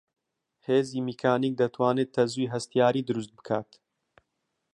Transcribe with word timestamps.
هێزی 0.67 1.05
میکانیک 1.09 1.53
دەتوانێت 1.61 2.09
تەزووی 2.15 2.51
هەستیاری 2.53 3.05
دروست 3.07 3.31
بکات 3.37 3.69